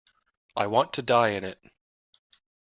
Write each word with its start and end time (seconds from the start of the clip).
I 0.55 0.65
want 0.65 0.93
to 0.93 1.03
die 1.03 1.27
in 1.27 1.43
it. 1.43 1.59